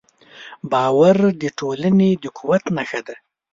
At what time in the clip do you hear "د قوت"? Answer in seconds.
2.23-2.63